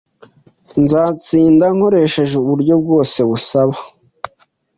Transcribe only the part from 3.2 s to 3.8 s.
busaba.